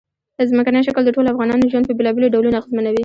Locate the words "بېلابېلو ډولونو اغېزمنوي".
1.97-2.99